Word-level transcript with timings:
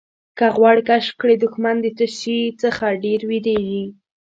که 0.37 0.45
غواړې 0.55 0.81
کشف 0.89 1.13
کړې 1.21 1.35
دښمن 1.43 1.75
د 1.81 1.87
څه 1.97 2.05
شي 2.17 2.39
څخه 2.63 2.85
ډېر 3.03 3.19
وېرېږي. 3.29 3.83